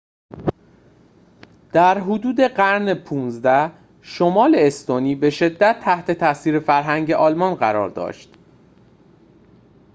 در 1.73 1.97
حدود 1.99 2.41
قرن 2.41 2.93
۱۵ 2.95 3.71
شمال 4.01 4.55
استونی 4.57 5.15
به 5.15 5.29
شدت 5.29 5.79
تحت 5.83 6.11
تأثیر 6.11 6.59
فرهنگ 6.59 7.11
آلمان 7.11 7.55
قرار 7.55 7.89
داشت 7.89 8.33